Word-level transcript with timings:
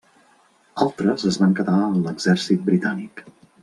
Altres 0.85 1.27
es 1.33 1.39
van 1.43 1.55
quedar 1.61 1.77
en 1.91 2.03
l'exèrcit 2.09 2.69
britànic. 2.73 3.27